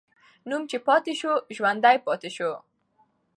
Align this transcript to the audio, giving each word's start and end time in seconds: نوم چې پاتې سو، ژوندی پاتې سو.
نوم 0.49 0.63
چې 0.69 0.77
پاتې 0.87 1.13
سو، 1.19 1.31
ژوندی 1.55 1.97
پاتې 2.07 2.29
سو. 2.37 2.51